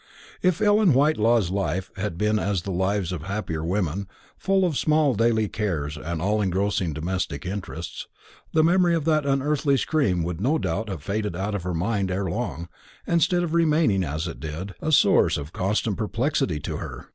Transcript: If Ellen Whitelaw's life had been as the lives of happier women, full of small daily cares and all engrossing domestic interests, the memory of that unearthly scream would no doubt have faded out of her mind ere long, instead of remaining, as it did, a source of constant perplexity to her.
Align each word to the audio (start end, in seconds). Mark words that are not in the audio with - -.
If 0.41 0.63
Ellen 0.63 0.95
Whitelaw's 0.95 1.51
life 1.51 1.91
had 1.95 2.17
been 2.17 2.39
as 2.39 2.63
the 2.63 2.71
lives 2.71 3.11
of 3.11 3.21
happier 3.21 3.63
women, 3.63 4.07
full 4.35 4.65
of 4.65 4.75
small 4.75 5.13
daily 5.13 5.47
cares 5.47 5.95
and 5.95 6.19
all 6.19 6.41
engrossing 6.41 6.91
domestic 6.91 7.45
interests, 7.45 8.07
the 8.51 8.63
memory 8.63 8.95
of 8.95 9.05
that 9.05 9.27
unearthly 9.27 9.77
scream 9.77 10.23
would 10.23 10.41
no 10.41 10.57
doubt 10.57 10.89
have 10.89 11.03
faded 11.03 11.35
out 11.35 11.53
of 11.53 11.61
her 11.61 11.75
mind 11.75 12.09
ere 12.09 12.25
long, 12.25 12.67
instead 13.05 13.43
of 13.43 13.53
remaining, 13.53 14.03
as 14.03 14.27
it 14.27 14.39
did, 14.39 14.73
a 14.81 14.91
source 14.91 15.37
of 15.37 15.53
constant 15.53 15.97
perplexity 15.99 16.59
to 16.61 16.77
her. 16.77 17.05